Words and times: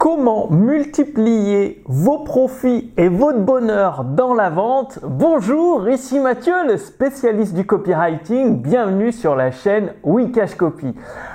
Comment 0.00 0.48
multiplier 0.48 1.82
vos 1.84 2.20
profits 2.20 2.90
et 2.96 3.08
votre 3.08 3.40
bonheur 3.40 4.04
dans 4.04 4.32
la 4.32 4.48
vente 4.48 4.98
Bonjour, 5.02 5.90
ici 5.90 6.18
Mathieu, 6.18 6.54
le 6.66 6.78
spécialiste 6.78 7.52
du 7.52 7.66
copywriting. 7.66 8.62
Bienvenue 8.62 9.12
sur 9.12 9.36
la 9.36 9.50
chaîne 9.50 9.92
Wikash 10.02 10.54
Copy. 10.54 10.94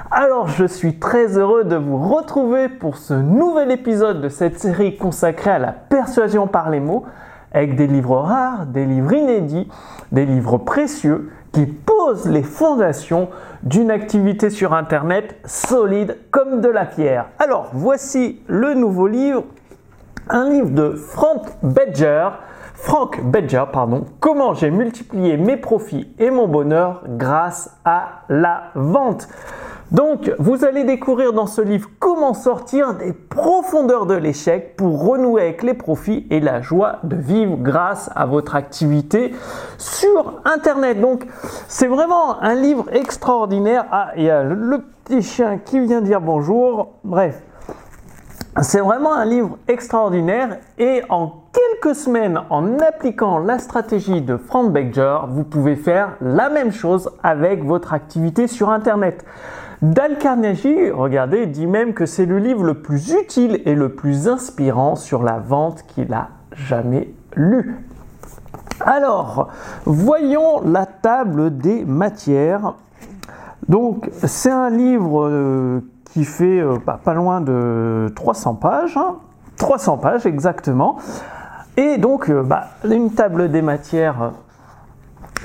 Alors, 0.09 0.47
je 0.47 0.65
suis 0.65 0.97
très 0.97 1.37
heureux 1.37 1.63
de 1.63 1.75
vous 1.75 1.99
retrouver 1.99 2.67
pour 2.67 2.97
ce 2.97 3.13
nouvel 3.13 3.69
épisode 3.69 4.19
de 4.19 4.29
cette 4.29 4.57
série 4.57 4.97
consacrée 4.97 5.51
à 5.51 5.59
la 5.59 5.71
persuasion 5.71 6.47
par 6.47 6.71
les 6.71 6.79
mots 6.79 7.05
avec 7.53 7.75
des 7.75 7.85
livres 7.85 8.17
rares, 8.17 8.65
des 8.65 8.87
livres 8.87 9.13
inédits, 9.13 9.69
des 10.11 10.25
livres 10.25 10.57
précieux 10.57 11.29
qui 11.55 11.65
posent 11.67 12.27
les 12.27 12.43
fondations 12.43 13.29
d'une 13.63 13.89
activité 13.89 14.49
sur 14.49 14.73
Internet 14.73 15.37
solide 15.45 16.17
comme 16.29 16.59
de 16.59 16.67
la 16.67 16.83
pierre. 16.83 17.27
Alors, 17.39 17.69
voici 17.71 18.41
le 18.47 18.73
nouveau 18.73 19.07
livre, 19.07 19.45
un 20.27 20.49
livre 20.49 20.71
de 20.71 20.89
Frank 20.89 21.47
Badger. 21.63 22.27
Frank 22.73 23.23
Badger, 23.23 23.63
pardon, 23.71 24.03
comment 24.19 24.53
j'ai 24.53 24.69
multiplié 24.69 25.37
mes 25.37 25.55
profits 25.55 26.13
et 26.19 26.29
mon 26.29 26.49
bonheur 26.49 27.03
grâce 27.07 27.73
à 27.85 28.23
la 28.27 28.63
vente. 28.75 29.29
Donc, 29.91 30.31
vous 30.39 30.65
allez 30.65 30.83
découvrir 30.83 31.31
dans 31.31 31.45
ce 31.45 31.61
livre 31.61 31.89
comment 31.99 32.33
sortir 32.33 32.95
des 32.95 33.13
profondeurs 33.13 34.07
de 34.07 34.15
l'échec 34.15 34.75
pour 34.75 35.05
renouer 35.05 35.43
avec 35.43 35.63
les 35.63 35.75
profits 35.75 36.25
et 36.31 36.39
la 36.39 36.61
joie 36.61 36.99
de 37.03 37.15
vivre 37.15 37.57
grâce 37.57 38.09
à 38.15 38.25
votre 38.25 38.55
activité 38.55 39.33
sur 39.77 40.41
Internet. 40.43 40.99
Donc, 40.99 41.27
c'est 41.67 41.87
vraiment 41.87 42.41
un 42.41 42.55
livre 42.55 42.85
extraordinaire. 42.93 43.85
Ah, 43.91 44.11
il 44.17 44.23
y 44.23 44.29
a 44.29 44.43
le 44.43 44.81
petit 45.03 45.21
chien 45.21 45.59
qui 45.59 45.79
vient 45.79 46.01
dire 46.01 46.19
bonjour. 46.19 46.93
Bref, 47.03 47.43
c'est 48.61 48.79
vraiment 48.79 49.13
un 49.13 49.25
livre 49.25 49.57
extraordinaire 49.67 50.57
et 50.77 51.01
en 51.09 51.43
quelques 51.51 51.95
semaines, 51.95 52.39
en 52.49 52.79
appliquant 52.79 53.39
la 53.39 53.59
stratégie 53.59 54.21
de 54.21 54.37
Frank 54.37 54.71
Becker, 54.71 55.27
vous 55.29 55.43
pouvez 55.43 55.75
faire 55.75 56.15
la 56.21 56.49
même 56.49 56.71
chose 56.71 57.11
avec 57.21 57.63
votre 57.65 57.93
activité 57.93 58.47
sur 58.47 58.69
Internet. 58.69 59.25
Dal 59.81 60.17
Carnegie, 60.17 60.89
regardez, 60.89 61.47
dit 61.47 61.67
même 61.67 61.93
que 61.93 62.05
c'est 62.05 62.25
le 62.25 62.39
livre 62.39 62.63
le 62.63 62.75
plus 62.75 63.11
utile 63.11 63.61
et 63.65 63.75
le 63.75 63.89
plus 63.89 64.29
inspirant 64.29 64.95
sur 64.95 65.21
la 65.21 65.37
vente 65.37 65.83
qu'il 65.83 66.13
a 66.13 66.29
jamais 66.53 67.09
lu. 67.35 67.75
Alors, 68.79 69.49
voyons 69.85 70.61
la 70.65 70.85
table 70.85 71.57
des 71.57 71.83
matières. 71.83 72.75
Donc, 73.67 74.09
c'est 74.23 74.51
un 74.51 74.69
livre 74.69 75.27
euh, 75.27 75.81
qui 76.15 76.23
fait 76.23 76.61
euh, 76.61 76.77
pas, 76.77 77.13
loin 77.13 77.41
de 77.41 78.09
300 78.15 78.55
pages. 78.55 78.97
300 79.57 79.93
hein. 79.93 79.97
pages 79.97 80.25
exactement. 80.25 80.95
Et 81.75 81.97
donc, 81.97 82.29
euh, 82.29 82.41
bah, 82.41 82.67
une 82.89 83.11
table 83.11 83.51
des 83.51 83.61
matières 83.61 84.31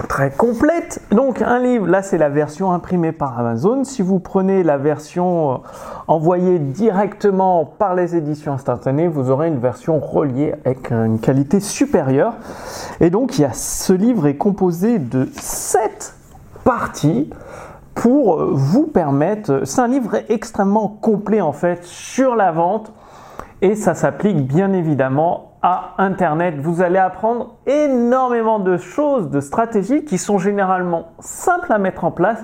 très 0.09 0.31
complète. 0.31 1.03
Donc 1.11 1.43
un 1.43 1.59
livre, 1.59 1.89
là 1.89 2.03
c'est 2.03 2.19
la 2.19 2.29
version 2.29 2.71
imprimée 2.71 3.11
par 3.11 3.37
Amazon. 3.37 3.83
Si 3.83 4.01
vous 4.01 4.21
prenez 4.21 4.62
la 4.62 4.79
version 4.79 5.55
euh, 5.55 5.57
envoyée 6.07 6.61
directement 6.61 7.65
par 7.65 7.97
les 7.97 8.15
éditions 8.15 8.53
instantanées, 8.53 9.09
vous 9.09 9.29
aurez 9.29 9.49
une 9.49 9.59
version 9.59 9.99
reliée 9.99 10.55
avec 10.65 10.93
une 10.93 11.19
qualité 11.19 11.59
supérieure. 11.59 12.34
Et 13.01 13.11
donc 13.11 13.39
il 13.39 13.43
y 13.43 13.45
a, 13.45 13.53
ce 13.53 13.93
livre 13.93 14.29
est 14.29 14.37
composé 14.37 15.01
de 15.01 15.29
7 15.34 16.15
parties 16.62 17.29
pour 17.95 18.41
euh, 18.41 18.51
vous 18.53 18.87
permettre, 18.87 19.63
c'est 19.65 19.81
un 19.81 19.89
livre 19.89 20.17
extrêmement 20.29 20.89
complet 20.89 21.41
en 21.41 21.53
fait 21.53 21.85
sur 21.85 22.37
la 22.37 22.53
vente 22.53 22.93
et 23.63 23.75
ça 23.75 23.95
s'applique 23.95 24.47
bien 24.47 24.73
évidemment 24.73 25.53
à 25.63 25.95
Internet. 25.99 26.55
Vous 26.59 26.81
allez 26.81 26.99
apprendre 26.99 27.57
énormément 27.67 28.59
de 28.59 28.79
choses, 28.79 29.31
de 29.31 29.41
stratégies 29.41 30.05
qui 30.05 30.17
sont 30.17 30.39
généralement 30.39 31.09
simples 31.19 31.73
à 31.73 31.79
mettre 31.79 32.05
en 32.05 32.11
place 32.11 32.43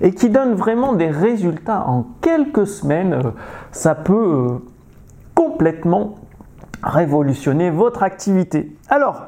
et 0.00 0.14
qui 0.14 0.30
donnent 0.30 0.54
vraiment 0.54 0.92
des 0.92 1.10
résultats 1.10 1.84
en 1.86 2.06
quelques 2.20 2.66
semaines. 2.66 3.14
Euh, 3.14 3.30
ça 3.72 3.94
peut 3.94 4.12
euh, 4.14 4.58
complètement 5.34 6.16
révolutionner 6.82 7.70
votre 7.70 8.02
activité. 8.02 8.76
Alors, 8.88 9.22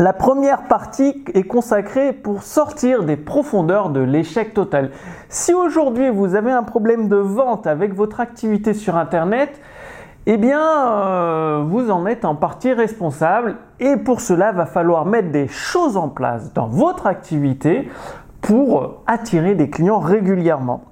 la 0.00 0.14
première 0.14 0.62
partie 0.62 1.22
est 1.34 1.42
consacrée 1.42 2.14
pour 2.14 2.42
sortir 2.42 3.04
des 3.04 3.16
profondeurs 3.16 3.90
de 3.90 4.00
l'échec 4.00 4.54
total. 4.54 4.92
Si 5.28 5.52
aujourd'hui 5.52 6.08
vous 6.08 6.34
avez 6.34 6.50
un 6.50 6.62
problème 6.62 7.08
de 7.08 7.16
vente 7.16 7.66
avec 7.66 7.94
votre 7.94 8.18
activité 8.20 8.72
sur 8.72 8.96
Internet, 8.96 9.60
eh 10.24 10.38
bien, 10.38 10.62
euh, 10.62 11.62
vous 11.66 11.90
en 11.90 12.06
êtes 12.06 12.24
en 12.24 12.34
partie 12.34 12.72
responsable 12.72 13.56
et 13.78 13.98
pour 13.98 14.22
cela, 14.22 14.52
va 14.52 14.64
falloir 14.64 15.04
mettre 15.04 15.32
des 15.32 15.48
choses 15.48 15.98
en 15.98 16.08
place 16.08 16.54
dans 16.54 16.66
votre 16.66 17.06
activité 17.06 17.90
pour 18.40 19.02
attirer 19.06 19.54
des 19.54 19.68
clients 19.68 19.98
régulièrement. 19.98 20.82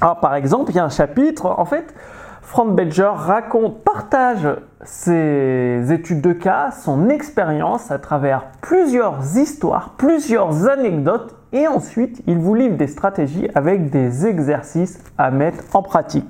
Alors, 0.00 0.20
par 0.20 0.34
exemple, 0.34 0.70
il 0.70 0.76
y 0.76 0.78
a 0.78 0.84
un 0.84 0.88
chapitre, 0.88 1.54
en 1.58 1.66
fait, 1.66 1.94
Frank 2.40 2.74
Badger 2.74 3.12
raconte, 3.14 3.84
partage 3.84 4.48
ses 4.82 5.90
études 5.90 6.20
de 6.20 6.32
cas, 6.32 6.70
son 6.70 7.08
expérience 7.08 7.90
à 7.90 7.98
travers 7.98 8.46
plusieurs 8.60 9.36
histoires, 9.36 9.94
plusieurs 9.96 10.68
anecdotes 10.68 11.34
et 11.52 11.66
ensuite 11.66 12.22
il 12.26 12.38
vous 12.38 12.54
livre 12.54 12.76
des 12.76 12.86
stratégies 12.86 13.48
avec 13.54 13.90
des 13.90 14.26
exercices 14.26 14.98
à 15.16 15.30
mettre 15.30 15.64
en 15.74 15.82
pratique. 15.82 16.28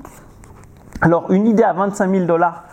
Alors, 1.01 1.31
une 1.31 1.47
idée 1.47 1.63
à 1.63 1.73
25 1.73 2.11
000 2.11 2.25
dollars 2.25 2.65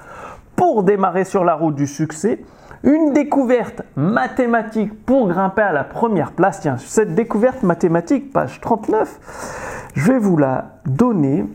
pour 0.55 0.83
démarrer 0.83 1.25
sur 1.25 1.43
la 1.43 1.55
route 1.55 1.75
du 1.75 1.87
succès. 1.87 2.43
Une 2.83 3.13
découverte 3.13 3.81
mathématique 3.95 5.05
pour 5.05 5.27
grimper 5.27 5.61
à 5.61 5.71
la 5.71 5.83
première 5.83 6.31
place. 6.31 6.59
Tiens, 6.59 6.77
cette 6.77 7.15
découverte 7.15 7.63
mathématique, 7.63 8.31
page 8.31 8.59
39, 8.61 9.89
je 9.95 10.11
vais 10.11 10.19
vous 10.19 10.37
la 10.37 10.79
donner, 10.85 11.45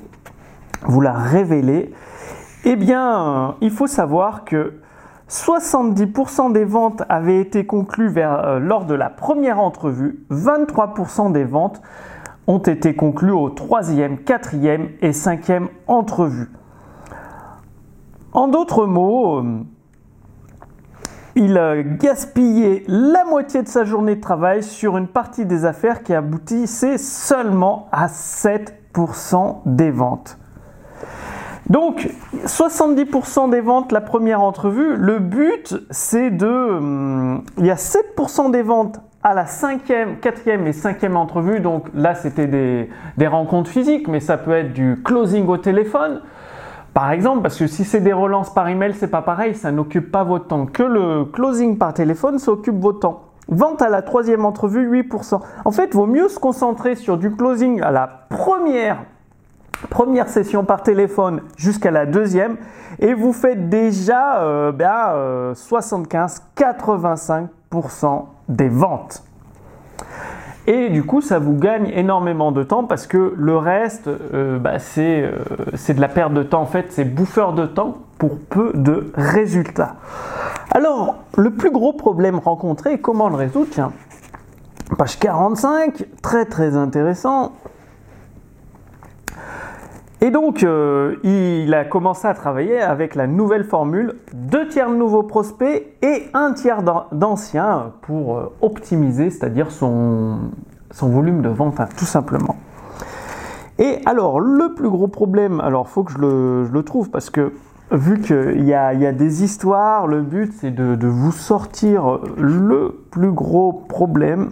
vous 0.83 1.00
la 1.00 1.12
révéler. 1.12 1.93
Eh 2.71 2.77
bien, 2.77 3.56
il 3.62 3.71
faut 3.71 3.87
savoir 3.87 4.45
que 4.45 4.75
70% 5.31 6.53
des 6.53 6.67
ventes 6.67 7.03
avaient 7.09 7.41
été 7.41 7.65
conclues 7.65 8.12
euh, 8.19 8.59
lors 8.59 8.84
de 8.84 8.93
la 8.93 9.09
première 9.09 9.59
entrevue, 9.59 10.23
23% 10.31 11.33
des 11.33 11.45
ventes 11.45 11.81
ont 12.47 12.59
été 12.59 12.95
conclues 12.95 13.33
au 13.33 13.49
troisième, 13.49 14.19
quatrième 14.19 14.91
et 15.01 15.15
cinquième 15.15 15.71
entrevue. 15.87 16.51
En 18.34 18.49
d'autres 18.49 18.85
mots, 18.85 19.39
euh, 19.39 19.61
il 21.37 21.56
a 21.56 21.83
gaspillé 21.83 22.85
la 22.87 23.25
moitié 23.25 23.62
de 23.62 23.69
sa 23.69 23.87
journée 23.87 24.17
de 24.17 24.21
travail 24.21 24.62
sur 24.62 24.99
une 24.99 25.09
partie 25.09 25.47
des 25.47 25.65
affaires 25.65 26.03
qui 26.03 26.12
aboutissait 26.12 26.99
seulement 26.99 27.89
à 27.93 28.09
7% 28.09 29.62
des 29.65 29.91
ventes. 29.91 30.39
Donc, 31.69 32.09
70% 32.47 33.51
des 33.51 33.61
ventes 33.61 33.93
la 33.93 34.01
première 34.01 34.41
entrevue, 34.41 34.97
le 34.97 35.19
but 35.19 35.77
c'est 35.91 36.31
de... 36.31 36.47
Hum, 36.47 37.45
il 37.59 37.67
y 37.67 37.71
a 37.71 37.77
7% 37.77 38.51
des 38.51 38.62
ventes 38.62 39.01
à 39.23 39.34
la 39.34 39.47
cinquième, 39.47 40.19
quatrième 40.19 40.67
et 40.67 40.73
cinquième 40.73 41.17
entrevue, 41.17 41.61
donc 41.61 41.89
là 41.95 42.15
c'était 42.15 42.47
des, 42.47 42.89
des 43.17 43.27
rencontres 43.27 43.71
physiques, 43.71 44.09
mais 44.09 44.21
ça 44.21 44.39
peut 44.39 44.53
être 44.53 44.73
du 44.73 45.03
closing 45.05 45.47
au 45.49 45.59
téléphone, 45.59 46.23
par 46.95 47.12
exemple, 47.12 47.43
parce 47.43 47.59
que 47.59 47.67
si 47.67 47.85
c'est 47.85 48.00
des 48.00 48.12
relances 48.12 48.53
par 48.53 48.69
email, 48.69 48.95
c'est 48.95 49.11
pas 49.11 49.23
pareil, 49.23 49.55
ça 49.55 49.71
n'occupe 49.71 50.11
pas 50.11 50.25
votre 50.25 50.47
temps. 50.47 50.67
Que 50.67 50.83
le 50.83 51.27
closing 51.27 51.79
par 51.79 51.95
téléphone, 51.95 52.39
ça 52.39 52.50
occupe 52.53 52.81
votre 52.81 53.00
temps. 53.00 53.23
Vente 53.49 53.83
à 53.83 53.89
la 53.89 54.03
troisième 54.03 54.45
entrevue, 54.45 54.91
8%. 55.03 55.41
En 55.65 55.71
fait, 55.71 55.95
vaut 55.95 56.06
mieux 56.06 56.29
se 56.29 56.39
concentrer 56.39 56.97
sur 56.97 57.17
du 57.17 57.31
closing 57.31 57.81
à 57.83 57.91
la 57.91 58.27
première, 58.29 59.05
première 59.91 60.28
session 60.28 60.65
par 60.65 60.83
téléphone 60.83 61.43
jusqu'à 61.56 61.91
la 61.91 62.06
deuxième 62.06 62.56
et 62.99 63.15
vous 63.15 63.32
faites 63.32 63.69
déjà 63.69 64.73
75-85% 65.53 66.29
euh, 66.62 67.47
ben, 67.70 68.25
des 68.49 68.69
ventes. 68.69 69.23
Et 70.69 70.91
du 70.91 71.03
coup, 71.03 71.23
ça 71.23 71.38
vous 71.38 71.55
gagne 71.55 71.91
énormément 71.94 72.53
de 72.53 72.62
temps 72.62 72.85
parce 72.85 73.06
que 73.06 73.32
le 73.38 73.56
reste, 73.56 74.06
euh, 74.06 74.58
euh, 74.62 75.38
c'est 75.75 75.94
de 75.94 76.00
la 76.00 76.08
perte 76.08 76.35
de 76.35 76.43
temps. 76.43 76.61
En 76.61 76.67
fait, 76.67 76.88
c'est 76.91 77.06
bouffeur 77.06 77.55
de 77.55 77.64
temps 77.64 77.97
pour 78.19 78.38
peu 78.38 78.73
de 78.75 79.11
résultats. 79.14 79.97
Alors, 80.70 81.17
le 81.38 81.53
plus 81.53 81.70
gros 81.70 81.94
problème 81.94 82.38
rencontré, 82.38 83.00
comment 83.00 83.31
le 83.31 83.37
résoudre? 83.37 83.93
Page 84.99 85.19
45, 85.19 86.05
très 86.20 86.44
très 86.44 86.76
intéressant. 86.76 87.53
Et 90.20 90.32
donc, 90.32 90.65
euh, 90.65 91.15
il 91.23 91.73
a 91.75 91.85
commencé 91.85 92.26
à 92.26 92.35
travailler 92.35 92.81
avec 92.81 93.15
la 93.15 93.29
nouvelle 93.29 93.62
formule, 93.62 94.15
deux 94.35 94.67
tiers 94.67 94.91
de 94.91 94.97
nouveaux 94.97 95.23
prospects 95.23 95.87
et 96.03 96.25
un 96.35 96.53
tiers 96.55 96.82
d'anciens 97.12 97.93
pour 98.03 98.37
euh, 98.37 98.53
optimiser, 98.61 99.31
c'est-à-dire 99.31 99.70
son, 99.70 100.50
volume 100.91 101.41
de 101.41 101.49
vente, 101.49 101.79
hein, 101.79 101.88
tout 101.97 102.05
simplement. 102.05 102.56
Et 103.79 104.00
alors, 104.06 104.41
le 104.41 104.75
plus 104.75 104.91
gros 104.91 105.06
problème, 105.06 105.61
alors 105.61 105.88
faut 105.88 106.03
que 106.03 106.11
je 106.11 106.19
le, 106.19 106.82
trouve 106.82 107.11
parce 107.11 107.31
que 107.31 107.53
vu 107.93 108.20
qu'il 108.20 108.65
y 108.65 108.75
a, 108.75 109.12
des 109.12 109.44
histoires, 109.44 110.09
le 110.09 110.23
but 110.23 110.53
c'est 110.53 110.73
de, 110.73 111.06
vous 111.06 111.31
sortir 111.31 112.19
le 112.37 113.05
plus 113.12 113.31
gros 113.31 113.73
problème. 113.73 114.50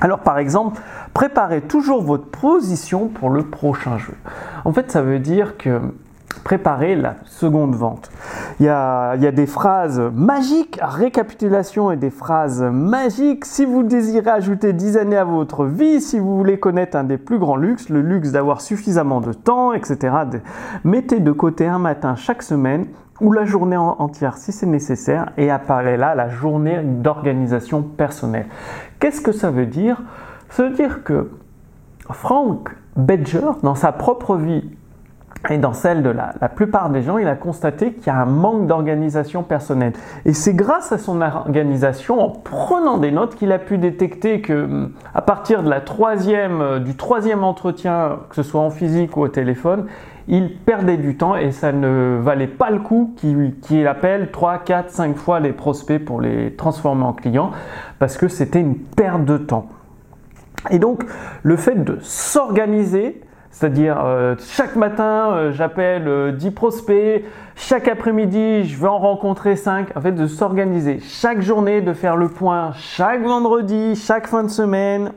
Alors 0.00 0.20
par 0.20 0.38
exemple, 0.38 0.80
préparez 1.14 1.60
toujours 1.60 2.02
votre 2.02 2.26
position 2.26 3.08
pour 3.08 3.30
le 3.30 3.44
prochain 3.44 3.98
jeu. 3.98 4.14
En 4.64 4.72
fait, 4.72 4.90
ça 4.90 5.02
veut 5.02 5.18
dire 5.18 5.56
que 5.56 5.80
préparer 6.44 6.94
la 6.94 7.16
seconde 7.24 7.74
vente. 7.74 8.10
Il 8.60 8.66
y, 8.66 8.68
a, 8.68 9.16
des 9.16 9.46
phrases 9.46 10.00
magiques, 10.14 10.78
récapitulation 10.82 11.90
et 11.90 11.96
des 11.96 12.10
phrases 12.10 12.62
magiques. 12.62 13.44
Si 13.44 13.64
vous 13.64 13.82
désirez 13.82 14.30
ajouter 14.30 14.72
10 14.72 14.96
années 14.96 15.16
à 15.16 15.24
votre 15.24 15.64
vie, 15.64 16.00
si 16.00 16.18
vous 16.18 16.36
voulez 16.36 16.58
connaître 16.58 16.96
un 16.96 17.04
des 17.04 17.18
plus 17.18 17.38
grands 17.38 17.56
luxes, 17.56 17.88
le 17.88 18.00
luxe 18.00 18.32
d'avoir 18.32 18.60
suffisamment 18.60 19.20
de 19.20 19.32
temps, 19.32 19.72
etc., 19.72 20.14
mettez 20.84 21.20
de 21.20 21.32
côté 21.32 21.66
un 21.66 21.78
matin 21.78 22.14
chaque 22.16 22.42
semaine 22.42 22.86
ou 23.20 23.32
la 23.32 23.44
journée 23.44 23.76
entière 23.76 24.38
si 24.38 24.50
c'est 24.50 24.66
nécessaire 24.66 25.32
et 25.36 25.50
apparaît 25.50 25.98
là 25.98 26.14
la 26.14 26.28
journée 26.28 26.80
d'organisation 26.82 27.82
personnelle. 27.82 28.46
Qu'est-ce 29.00 29.20
que 29.20 29.32
ça 29.32 29.50
veut 29.50 29.66
dire? 29.66 30.02
Ça 30.50 30.68
veut 30.68 30.74
dire 30.74 31.02
que 31.02 31.30
Frank 32.10 32.70
Badger, 32.96 33.50
dans 33.62 33.74
sa 33.74 33.92
propre 33.92 34.36
vie 34.36 34.68
et 35.48 35.56
dans 35.56 35.72
celle 35.72 36.02
de 36.02 36.10
la, 36.10 36.34
plupart 36.54 36.90
des 36.90 37.02
gens, 37.02 37.16
il 37.16 37.26
a 37.26 37.34
constaté 37.34 37.94
qu'il 37.94 38.08
y 38.08 38.10
a 38.10 38.16
un 38.16 38.26
manque 38.26 38.66
d'organisation 38.66 39.42
personnelle. 39.42 39.94
Et 40.26 40.34
c'est 40.34 40.52
grâce 40.52 40.92
à 40.92 40.98
son 40.98 41.22
organisation, 41.22 42.20
en 42.20 42.28
prenant 42.28 42.98
des 42.98 43.10
notes, 43.10 43.36
qu'il 43.36 43.50
a 43.52 43.58
pu 43.58 43.78
détecter 43.78 44.42
que 44.42 44.64
hum, 44.64 44.92
à 45.14 45.22
partir 45.22 45.62
de 45.62 45.70
la 45.70 45.80
troisième, 45.80 46.60
euh, 46.60 46.78
du 46.78 46.94
troisième 46.94 47.42
entretien, 47.42 48.18
que 48.28 48.36
ce 48.36 48.42
soit 48.42 48.60
en 48.60 48.70
physique 48.70 49.16
ou 49.16 49.22
au 49.22 49.28
téléphone, 49.28 49.86
il 50.28 50.56
perdait 50.56 50.98
du 50.98 51.16
temps 51.16 51.34
et 51.34 51.52
ça 51.52 51.72
ne 51.72 52.18
valait 52.20 52.46
pas 52.46 52.70
le 52.70 52.78
coup 52.78 53.14
qu'il 53.16 53.86
appelle 53.86 54.30
3, 54.30 54.58
4, 54.58 54.90
5 54.90 55.16
fois 55.16 55.40
les 55.40 55.52
prospects 55.52 56.04
pour 56.04 56.20
les 56.20 56.54
transformer 56.54 57.04
en 57.04 57.14
clients 57.14 57.50
parce 57.98 58.16
que 58.16 58.28
c'était 58.28 58.60
une 58.60 58.76
perte 58.76 59.24
de 59.24 59.38
temps. 59.38 59.68
Et 60.68 60.78
donc, 60.78 61.04
le 61.42 61.56
fait 61.56 61.82
de 61.82 61.98
s'organiser, 62.02 63.22
c'est-à-dire, 63.50 64.00
euh, 64.04 64.36
chaque 64.38 64.76
matin, 64.76 65.32
euh, 65.32 65.52
j'appelle 65.52 66.36
10 66.36 66.46
euh, 66.46 66.50
prospects, 66.52 67.24
chaque 67.56 67.88
après-midi, 67.88 68.64
je 68.64 68.80
vais 68.80 68.86
en 68.86 68.98
rencontrer 68.98 69.56
5. 69.56 69.96
En 69.96 70.00
fait, 70.00 70.12
de 70.12 70.26
s'organiser 70.28 71.00
chaque 71.00 71.42
journée, 71.42 71.80
de 71.80 71.92
faire 71.92 72.16
le 72.16 72.28
point 72.28 72.70
chaque 72.74 73.22
vendredi, 73.22 73.96
chaque 73.96 74.28
fin 74.28 74.44
de 74.44 74.48
semaine. 74.48 75.12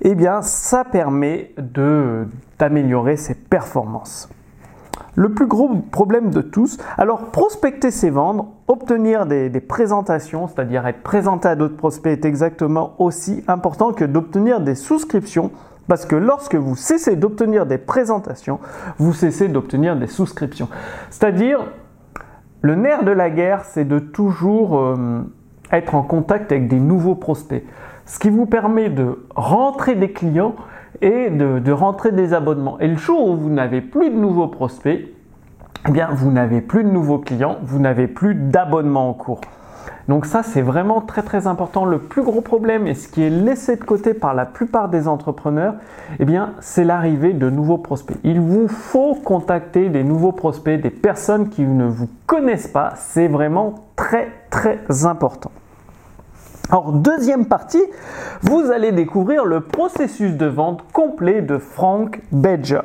Eh 0.00 0.14
bien, 0.14 0.40
ça 0.40 0.84
permet 0.84 1.54
d'améliorer 2.58 3.16
ses 3.16 3.34
performances. 3.34 4.28
Le 5.16 5.32
plus 5.32 5.46
gros 5.46 5.76
problème 5.92 6.30
de 6.30 6.40
tous, 6.40 6.78
alors 6.98 7.30
prospecter 7.30 7.92
c'est 7.92 8.10
vendre, 8.10 8.48
obtenir 8.66 9.26
des, 9.26 9.48
des 9.48 9.60
présentations, 9.60 10.48
c'est-à-dire 10.48 10.86
être 10.86 11.02
présenté 11.02 11.46
à 11.46 11.54
d'autres 11.54 11.76
prospects 11.76 12.10
est 12.10 12.24
exactement 12.24 12.94
aussi 12.98 13.44
important 13.46 13.92
que 13.92 14.04
d'obtenir 14.04 14.60
des 14.60 14.74
souscriptions 14.74 15.52
parce 15.88 16.06
que 16.06 16.16
lorsque 16.16 16.54
vous 16.54 16.76
cessez 16.76 17.16
d'obtenir 17.16 17.66
des 17.66 17.78
présentations, 17.78 18.58
vous 18.98 19.12
cessez 19.12 19.48
d'obtenir 19.48 19.96
des 19.96 20.06
souscriptions. 20.06 20.68
C'est-à-dire, 21.10 21.60
le 22.62 22.74
nerf 22.74 23.04
de 23.04 23.10
la 23.10 23.30
guerre, 23.30 23.64
c'est 23.64 23.84
de 23.84 23.98
toujours 23.98 24.78
euh, 24.78 25.22
être 25.70 25.94
en 25.94 26.02
contact 26.02 26.52
avec 26.52 26.68
des 26.68 26.80
nouveaux 26.80 27.14
prospects. 27.14 27.64
Ce 28.06 28.18
qui 28.18 28.30
vous 28.30 28.46
permet 28.46 28.88
de 28.88 29.26
rentrer 29.34 29.94
des 29.94 30.12
clients 30.12 30.54
et 31.00 31.30
de, 31.30 31.72
rentrer 31.72 32.12
des 32.12 32.32
abonnements. 32.32 32.78
Et 32.80 32.88
le 32.88 32.96
jour 32.96 33.28
où 33.28 33.36
vous 33.36 33.50
n'avez 33.50 33.80
plus 33.80 34.10
de 34.10 34.14
nouveaux 34.14 34.48
prospects, 34.48 35.08
eh 35.86 35.90
bien, 35.90 36.08
vous 36.12 36.30
n'avez 36.30 36.60
plus 36.60 36.84
de 36.84 36.88
nouveaux 36.88 37.18
clients, 37.18 37.58
vous 37.62 37.78
n'avez 37.78 38.06
plus 38.06 38.34
d'abonnements 38.34 39.10
en 39.10 39.14
cours. 39.14 39.40
Donc 40.08 40.26
ça, 40.26 40.42
c'est 40.42 40.62
vraiment 40.62 41.00
très 41.00 41.22
très 41.22 41.46
important. 41.46 41.84
Le 41.84 41.98
plus 41.98 42.22
gros 42.22 42.40
problème 42.40 42.86
et 42.86 42.94
ce 42.94 43.08
qui 43.08 43.22
est 43.22 43.30
laissé 43.30 43.76
de 43.76 43.84
côté 43.84 44.14
par 44.14 44.34
la 44.34 44.44
plupart 44.44 44.88
des 44.88 45.08
entrepreneurs, 45.08 45.74
eh 46.18 46.24
bien, 46.24 46.54
c'est 46.60 46.84
l'arrivée 46.84 47.32
de 47.32 47.48
nouveaux 47.48 47.78
prospects. 47.78 48.18
Il 48.22 48.40
vous 48.40 48.68
faut 48.68 49.14
contacter 49.14 49.88
des 49.88 50.04
nouveaux 50.04 50.32
prospects, 50.32 50.80
des 50.80 50.90
personnes 50.90 51.48
qui 51.48 51.62
ne 51.62 51.86
vous 51.86 52.08
connaissent 52.26 52.68
pas. 52.68 52.92
C'est 52.96 53.28
vraiment 53.28 53.74
très 53.96 54.28
très 54.50 54.80
important. 55.06 55.50
Alors, 56.70 56.92
deuxième 56.92 57.46
partie, 57.46 57.82
vous 58.42 58.70
allez 58.70 58.92
découvrir 58.92 59.44
le 59.44 59.60
processus 59.60 60.32
de 60.32 60.46
vente 60.46 60.84
complet 60.92 61.42
de 61.42 61.58
Frank 61.58 62.20
Badger. 62.32 62.80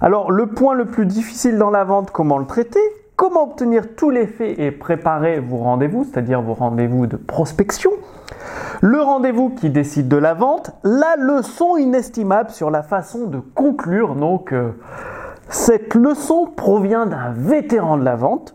Alors, 0.00 0.30
le 0.30 0.46
point 0.46 0.74
le 0.74 0.86
plus 0.86 1.06
difficile 1.06 1.56
dans 1.56 1.70
la 1.70 1.84
vente, 1.84 2.10
comment 2.10 2.38
le 2.38 2.46
traiter? 2.46 2.80
Comment 3.20 3.42
obtenir 3.42 3.94
tous 3.96 4.08
les 4.08 4.26
faits 4.26 4.58
et 4.58 4.70
préparer 4.70 5.40
vos 5.40 5.58
rendez-vous, 5.58 6.04
c'est-à-dire 6.04 6.40
vos 6.40 6.54
rendez-vous 6.54 7.06
de 7.06 7.18
prospection, 7.18 7.90
le 8.80 8.98
rendez-vous 8.98 9.50
qui 9.50 9.68
décide 9.68 10.08
de 10.08 10.16
la 10.16 10.32
vente, 10.32 10.70
la 10.84 11.16
leçon 11.18 11.76
inestimable 11.76 12.48
sur 12.48 12.70
la 12.70 12.82
façon 12.82 13.26
de 13.26 13.38
conclure. 13.38 14.14
Donc, 14.14 14.54
euh, 14.54 14.70
cette 15.50 15.94
leçon 15.94 16.46
provient 16.46 17.04
d'un 17.04 17.32
vétéran 17.32 17.98
de 17.98 18.04
la 18.04 18.16
vente. 18.16 18.54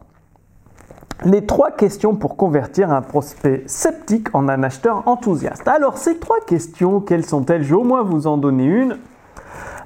Les 1.23 1.45
trois 1.45 1.69
questions 1.69 2.15
pour 2.15 2.35
convertir 2.35 2.91
un 2.91 3.03
prospect 3.03 3.61
sceptique 3.67 4.33
en 4.33 4.49
un 4.49 4.63
acheteur 4.63 5.07
enthousiaste. 5.07 5.67
Alors, 5.67 5.99
ces 5.99 6.17
trois 6.17 6.39
questions, 6.39 7.01
quelles 7.01 7.25
sont-elles? 7.25 7.61
Je 7.61 7.69
vais 7.69 7.81
au 7.81 7.83
moins 7.83 8.01
vous 8.01 8.25
en 8.25 8.37
donner 8.37 8.65
une. 8.65 8.97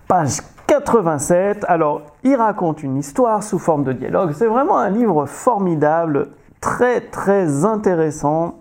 Page 0.07 0.39
87. 0.69 1.65
Alors, 1.67 2.03
il 2.23 2.35
raconte 2.35 2.83
une 2.83 2.95
histoire 2.95 3.41
sous 3.41 3.57
forme 3.57 3.83
de 3.83 3.91
dialogue. 3.91 4.33
C'est 4.33 4.45
vraiment 4.45 4.77
un 4.77 4.91
livre 4.91 5.25
formidable, 5.25 6.29
très 6.61 7.01
très 7.01 7.65
intéressant. 7.65 8.59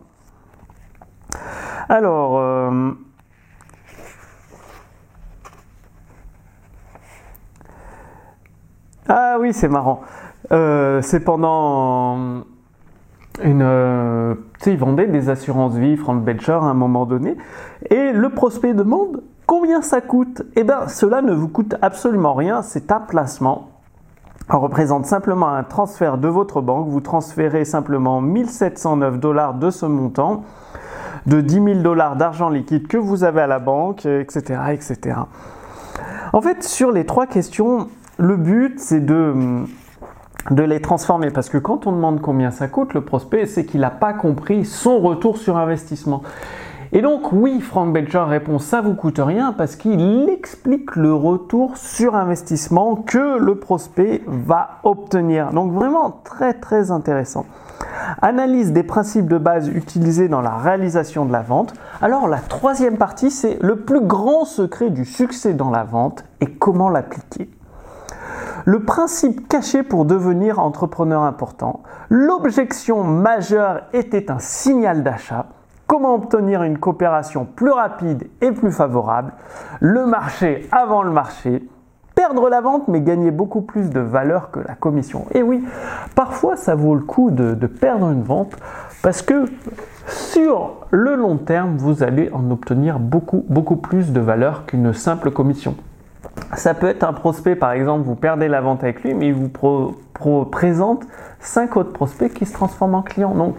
Alors, 1.90 2.38
euh, 2.38 2.92
ah 9.08 9.36
oui, 9.38 9.52
c'est 9.52 9.68
marrant. 9.68 10.00
Euh, 10.50 11.02
c'est 11.02 11.20
pendant 11.20 12.42
une. 13.44 13.62
Euh, 13.62 14.34
tu 14.60 14.64
sais, 14.64 14.72
il 14.72 14.78
vendait 14.78 15.08
des 15.08 15.28
assurances 15.28 15.74
vie, 15.74 15.98
Frank 15.98 16.24
Belcher, 16.24 16.52
à 16.52 16.64
un 16.64 16.74
moment 16.74 17.04
donné, 17.04 17.36
et 17.90 18.12
le 18.12 18.30
prospect 18.30 18.72
demande 18.72 19.22
Combien 19.48 19.80
ça 19.80 20.02
coûte? 20.02 20.42
Eh 20.56 20.62
bien, 20.62 20.88
cela 20.88 21.22
ne 21.22 21.32
vous 21.32 21.48
coûte 21.48 21.74
absolument 21.80 22.34
rien, 22.34 22.60
c'est 22.60 22.92
un 22.92 23.00
placement. 23.00 23.70
On 24.50 24.60
représente 24.60 25.06
simplement 25.06 25.48
un 25.48 25.62
transfert 25.62 26.18
de 26.18 26.28
votre 26.28 26.60
banque. 26.60 26.88
Vous 26.88 27.00
transférez 27.00 27.64
simplement 27.64 28.20
1709 28.20 29.18
dollars 29.18 29.54
de 29.54 29.70
ce 29.70 29.86
montant, 29.86 30.42
de 31.24 31.40
10 31.40 31.54
000 31.64 31.66
dollars 31.80 32.16
d'argent 32.16 32.50
liquide 32.50 32.88
que 32.88 32.98
vous 32.98 33.24
avez 33.24 33.40
à 33.40 33.46
la 33.46 33.58
banque, 33.58 34.04
etc., 34.04 34.60
etc. 34.70 35.16
En 36.34 36.42
fait, 36.42 36.62
sur 36.62 36.92
les 36.92 37.06
trois 37.06 37.26
questions, 37.26 37.88
le 38.18 38.36
but, 38.36 38.78
c'est 38.78 39.00
de, 39.00 39.64
de 40.50 40.62
les 40.62 40.82
transformer. 40.82 41.30
Parce 41.30 41.48
que 41.48 41.56
quand 41.56 41.86
on 41.86 41.92
demande 41.92 42.20
combien 42.20 42.50
ça 42.50 42.68
coûte, 42.68 42.92
le 42.92 43.00
prospect, 43.00 43.46
c'est 43.46 43.64
qu'il 43.64 43.80
n'a 43.80 43.90
pas 43.90 44.12
compris 44.12 44.66
son 44.66 44.98
retour 44.98 45.38
sur 45.38 45.56
investissement. 45.56 46.22
Et 46.92 47.02
donc 47.02 47.32
oui, 47.32 47.60
Frank 47.60 47.92
Belcher 47.92 48.24
répond 48.26 48.58
ça 48.58 48.80
vous 48.80 48.94
coûte 48.94 49.20
rien 49.22 49.52
parce 49.52 49.76
qu'il 49.76 50.30
explique 50.30 50.96
le 50.96 51.12
retour 51.12 51.76
sur 51.76 52.14
investissement 52.14 52.96
que 52.96 53.38
le 53.38 53.56
prospect 53.56 54.22
va 54.26 54.78
obtenir. 54.84 55.52
Donc 55.52 55.72
vraiment 55.72 56.20
très 56.24 56.54
très 56.54 56.90
intéressant. 56.90 57.44
Analyse 58.22 58.72
des 58.72 58.84
principes 58.84 59.28
de 59.28 59.36
base 59.36 59.68
utilisés 59.68 60.28
dans 60.28 60.40
la 60.40 60.56
réalisation 60.56 61.26
de 61.26 61.32
la 61.32 61.42
vente. 61.42 61.74
Alors 62.00 62.26
la 62.26 62.38
troisième 62.38 62.96
partie, 62.96 63.30
c'est 63.30 63.58
le 63.60 63.80
plus 63.80 64.00
grand 64.00 64.46
secret 64.46 64.88
du 64.88 65.04
succès 65.04 65.52
dans 65.52 65.70
la 65.70 65.84
vente 65.84 66.24
et 66.40 66.46
comment 66.46 66.88
l'appliquer. 66.88 67.50
Le 68.64 68.84
principe 68.84 69.46
caché 69.46 69.82
pour 69.82 70.06
devenir 70.06 70.58
entrepreneur 70.58 71.22
important. 71.22 71.82
L'objection 72.08 73.04
majeure 73.04 73.82
était 73.92 74.30
un 74.30 74.38
signal 74.38 75.02
d'achat 75.02 75.46
comment 75.88 76.14
obtenir 76.14 76.62
une 76.62 76.78
coopération 76.78 77.44
plus 77.44 77.72
rapide 77.72 78.28
et 78.40 78.52
plus 78.52 78.70
favorable, 78.70 79.32
le 79.80 80.06
marché 80.06 80.68
avant 80.70 81.02
le 81.02 81.10
marché, 81.10 81.66
perdre 82.14 82.48
la 82.48 82.60
vente 82.60 82.86
mais 82.88 83.00
gagner 83.00 83.30
beaucoup 83.30 83.62
plus 83.62 83.90
de 83.90 83.98
valeur 83.98 84.52
que 84.52 84.60
la 84.60 84.74
commission. 84.74 85.26
Et 85.34 85.42
oui, 85.42 85.64
parfois 86.14 86.56
ça 86.56 86.76
vaut 86.76 86.94
le 86.94 87.00
coup 87.00 87.30
de, 87.30 87.54
perdre 87.66 88.10
une 88.10 88.22
vente 88.22 88.56
parce 89.02 89.22
que 89.22 89.46
sur 90.06 90.86
le 90.90 91.14
long 91.14 91.36
terme, 91.36 91.76
vous 91.76 92.02
allez 92.02 92.30
en 92.32 92.50
obtenir 92.50 92.98
beaucoup, 92.98 93.44
beaucoup 93.48 93.76
plus 93.76 94.12
de 94.12 94.20
valeur 94.20 94.66
qu'une 94.66 94.92
simple 94.92 95.30
commission. 95.30 95.74
Ça 96.54 96.74
peut 96.74 96.88
être 96.88 97.04
un 97.04 97.12
prospect, 97.12 97.56
par 97.56 97.72
exemple, 97.72 98.04
vous 98.04 98.14
perdez 98.14 98.48
la 98.48 98.60
vente 98.60 98.82
avec 98.82 99.02
lui, 99.02 99.14
mais 99.14 99.28
il 99.28 99.34
vous 99.34 100.44
présente 100.46 101.06
5 101.40 101.76
autres 101.76 101.92
prospects 101.92 102.32
qui 102.32 102.46
se 102.46 102.52
transforment 102.52 102.96
en 102.96 103.02
clients. 103.02 103.34
Donc, 103.34 103.56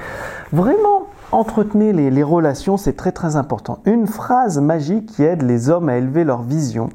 vraiment, 0.51 0.98
Entretenez 1.31 1.93
les, 1.93 2.24
relations, 2.24 2.77
c'est 2.77 2.93
très 2.93 3.12
très 3.12 3.36
important. 3.36 3.79
Une 3.86 4.07
phrase 4.07 4.59
magique 4.59 5.05
qui 5.05 5.24
aide 5.24 5.43
les 5.43 5.69
hommes 5.69 5.88
à 5.88 5.98
élever 5.98 6.24
leur 6.24 6.41
vision. 6.41 6.89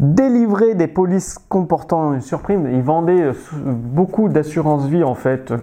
Délivrer 0.00 0.74
des 0.74 0.88
polices 0.88 1.38
comportant 1.48 2.12
une 2.14 2.20
surprime. 2.20 2.68
Ils 2.72 2.82
vendaient 2.82 3.22
euh, 3.22 3.32
beaucoup 3.64 4.28
d'assurance 4.28 4.86
vie 4.86 5.04
en 5.04 5.14
fait, 5.14 5.54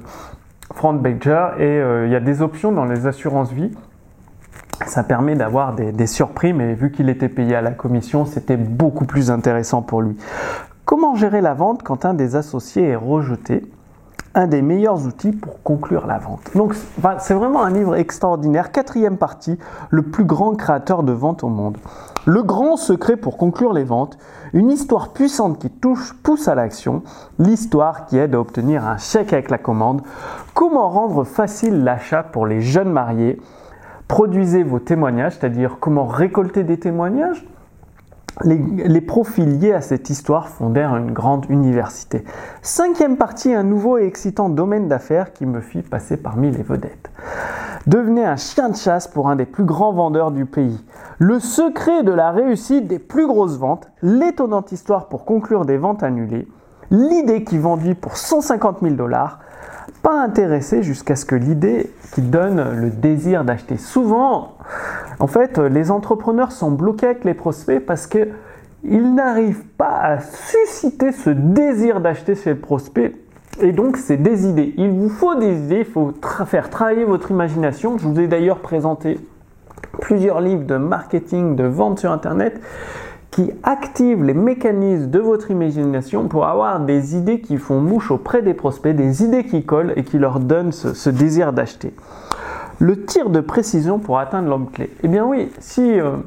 Frank 0.74 1.02
Badger, 1.02 1.48
et 1.58 1.64
euh, 1.64 2.08
il 2.08 2.14
y 2.14 2.16
a 2.16 2.22
des 2.22 2.42
options 2.42 2.72
dans 2.72 2.86
les 2.86 3.08
assurances 3.08 3.52
vie. 3.52 3.72
Ça 4.88 5.04
permet 5.04 5.36
d'avoir 5.36 5.76
des, 5.76 5.92
des 5.92 6.08
surprimes 6.08 6.62
et 6.62 6.74
vu 6.76 6.92
qu'il 6.92 7.10
était 7.10 7.28
payé 7.28 7.56
à 7.56 7.62
la 7.62 7.72
commission, 7.72 8.24
c'était 8.24 8.58
beaucoup 8.58 9.06
plus 9.06 9.32
intéressant 9.32 9.82
pour 9.82 10.02
lui. 10.02 10.16
Comment 10.86 11.16
gérer 11.16 11.42
la 11.42 11.54
vente 11.54 11.84
quand 11.84 12.06
un 12.06 12.14
des 12.14 12.38
associés 12.38 12.88
est 12.88 12.96
rejeté? 12.96 13.70
Un 14.34 14.48
des 14.48 14.62
meilleurs 14.62 15.06
outils 15.06 15.32
pour 15.32 15.62
conclure 15.64 16.08
la 16.08 16.18
vente. 16.18 16.42
Donc 16.56 16.76
c'est 17.20 17.34
vraiment 17.34 17.64
un 17.64 17.70
livre 17.70 17.96
extraordinaire. 17.96 18.72
Quatrième 18.72 19.18
partie, 19.18 19.58
le 19.90 20.04
plus 20.04 20.26
grand 20.26 20.56
créateur 20.56 21.04
de 21.04 21.12
vente 21.12 21.44
au 21.44 21.50
monde. 21.50 21.78
Le 22.26 22.44
grand 22.44 22.78
secret 22.78 23.18
pour 23.18 23.38
conclure 23.38 23.74
les 23.74 23.84
ventes, 23.84 24.18
une 24.54 24.70
histoire 24.70 25.10
puissante 25.10 25.58
qui 25.58 25.70
touche, 25.70 26.14
pousse 26.22 26.48
à 26.48 26.56
l'action, 26.56 27.02
l'histoire 27.40 28.06
qui 28.06 28.18
aide 28.18 28.36
à 28.36 28.40
obtenir 28.40 28.86
un 28.86 28.98
chèque 28.98 29.34
avec 29.34 29.50
la 29.50 29.58
commande, 29.58 30.02
comment 30.54 30.90
rendre 30.90 31.24
facile 31.24 31.84
l'achat 31.84 32.22
pour 32.22 32.46
les 32.46 32.62
jeunes 32.62 32.92
mariés, 32.92 33.42
produisez 34.08 34.62
vos 34.62 34.80
témoignages, 34.80 35.38
c'est-à-dire 35.40 35.78
comment 35.80 36.06
récolter 36.06 36.64
des 36.64 36.78
témoignages, 36.78 37.44
les, 38.44 39.02
profils 39.02 39.60
liés 39.60 39.74
à 39.74 39.82
cette 39.82 40.10
histoire 40.10 40.48
fondèrent 40.48 40.96
une 40.96 41.12
grande 41.12 41.46
université. 41.50 42.24
Cinquième 42.62 43.18
partie, 43.18 43.54
un 43.54 43.64
nouveau 43.64 43.98
et 43.98 44.06
excitant 44.06 44.50
domaine 44.50 44.88
d'affaires 44.88 45.34
qui 45.34 45.46
me 45.46 45.62
fit 45.62 45.82
passer 45.82 46.18
parmi 46.18 46.52
les 46.52 46.64
vedettes. 46.64 47.12
Devenez 47.88 48.26
un 48.26 48.36
chien 48.36 48.70
de 48.70 48.76
chasse 48.76 49.08
pour 49.08 49.30
un 49.30 49.36
des 49.36 49.46
plus 49.46 49.66
grands 49.66 49.94
vendeurs 49.94 50.32
du 50.32 50.46
pays. 50.46 50.84
Le 51.18 51.40
secret 51.40 52.04
de 52.04 52.12
la 52.12 52.32
réussite 52.32 52.88
des 52.88 53.00
plus 53.00 53.28
grosses 53.28 53.58
ventes, 53.58 53.90
l'étonnante 54.02 54.72
histoire 54.72 55.08
pour 55.08 55.26
conclure 55.26 55.66
des 55.66 55.78
ventes 55.78 56.04
annulées, 56.04 56.48
l'idée 56.90 57.44
qui 57.44 57.58
vendit 57.58 57.96
pour 57.96 58.18
150 58.18 58.78
000 58.82 58.96
dollars, 58.96 59.40
pas 60.02 60.22
intéressé 60.22 60.84
jusqu'à 60.84 61.16
ce 61.16 61.26
que 61.26 61.36
l'idée 61.36 61.92
qui 62.14 62.22
donne 62.22 62.76
le 62.76 62.90
désir 62.90 63.44
d'acheter. 63.44 63.78
Souvent, 63.78 64.56
en 65.20 65.28
fait, 65.28 65.58
les 65.58 65.92
entrepreneurs 65.92 66.52
sont 66.52 66.72
bloqués 66.72 67.08
avec 67.08 67.26
les 67.26 67.34
prospects 67.34 67.80
parce 67.80 68.08
qu'ils 68.08 69.14
n'arrivent 69.14 69.66
pas 69.78 70.00
à 70.02 70.20
susciter 70.20 71.12
ce 71.12 71.30
désir 71.30 72.02
d'acheter 72.02 72.36
chez 72.36 72.52
le 72.52 72.60
prospect. 72.60 73.16
Et 73.60 73.74
donc, 73.74 73.98
c'est 73.98 74.18
des 74.18 74.48
idées. 74.48 74.74
Il 74.78 74.90
vous 74.90 75.10
faut 75.10 75.36
des 75.36 75.56
idées, 75.56 75.80
il 75.80 75.86
faut 75.86 76.14
faire 76.46 76.70
travailler 76.70 77.04
votre 77.04 77.32
imagination. 77.32 77.98
Je 77.98 78.08
vous 78.08 78.20
ai 78.20 78.28
d'ailleurs 78.28 78.60
présenté 78.60 79.20
plusieurs 80.00 80.42
livres 80.42 80.66
de 80.66 80.78
marketing, 80.78 81.56
de 81.56 81.66
vente 81.66 82.00
sur 82.00 82.12
Internet 82.12 82.60
qui 83.32 83.52
active 83.64 84.24
les 84.24 84.34
mécanismes 84.34 85.10
de 85.10 85.20
votre 85.20 85.52
imagination 85.52 86.28
pour 86.28 86.46
avoir 86.46 86.82
des 86.82 87.16
idées 87.16 87.40
qui 87.40 87.58
font 87.58 87.80
mouche 87.80 88.12
auprès 88.12 88.42
des 88.42 88.54
prospects, 88.54 88.94
des 88.94 89.24
idées 89.24 89.46
qui 89.46 89.64
collent 89.64 89.94
et 89.96 90.04
qui 90.04 90.18
leur 90.18 90.42
donnent 90.42 90.74
ce, 90.74 91.10
désir 91.10 91.54
d'acheter. 91.54 91.94
Le 92.80 93.06
tir 93.06 93.30
de 93.30 93.40
précision 93.40 94.00
pour 94.00 94.20
atteindre 94.20 94.50
l'homme 94.50 94.70
clé. 94.70 94.90
Eh 95.04 95.08
bien 95.08 95.26
oui, 95.26 95.50
si 95.60 96.00
euh, 96.00 96.18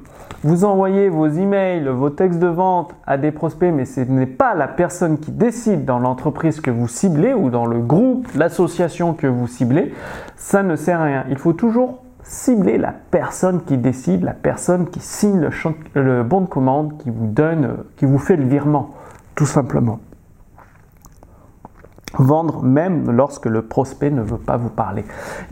vous 0.44 0.64
envoyez 0.64 1.11
vos 1.11 1.26
emails, 1.26 1.88
vos 1.88 2.11
textes 2.11 2.38
de 2.38 2.46
vente 2.46 2.94
à 3.06 3.18
des 3.18 3.32
prospects, 3.32 3.73
mais 3.75 3.84
ce 3.84 4.00
n'est 4.00 4.25
pas 4.25 4.54
la 4.54 4.68
personne 4.68 5.18
qui 5.18 5.30
décide 5.30 5.84
dans 5.84 5.99
l'entreprise 5.99 6.61
que 6.61 6.70
vous 6.70 6.88
ciblez 6.88 7.34
ou 7.34 7.50
dans 7.50 7.66
le 7.66 7.80
groupe, 7.80 8.28
l'association 8.34 9.12
que 9.12 9.26
vous 9.26 9.46
ciblez, 9.46 9.92
ça 10.37 10.62
ne 10.62 10.76
sert 10.76 11.00
à 11.00 11.04
rien. 11.04 11.25
Il 11.28 11.38
faut 11.38 11.54
toujours 11.54 12.03
Ciblez 12.26 12.78
la 12.78 12.95
personne 13.11 13.62
qui 13.64 13.76
décide, 13.76 14.23
la 14.23 14.33
personne 14.33 14.88
qui 14.88 15.00
signe 15.00 15.50
le, 15.95 16.23
bon 16.23 16.40
de 16.40 16.47
commande, 16.47 16.97
qui 16.97 17.11
vous 17.11 17.26
donne, 17.26 17.85
qui 17.97 18.07
vous 18.07 18.19
fait 18.19 18.37
le 18.37 18.47
virement, 18.47 18.95
tout 19.35 19.45
simplement. 19.45 20.00
Vendre 22.19 22.62
même 22.62 23.11
lorsque 23.11 23.45
le 23.45 23.61
prospect 23.61 24.11
ne 24.11 24.23
veut 24.23 24.38
pas 24.38 24.57
vous 24.57 24.71
parler. 24.71 25.04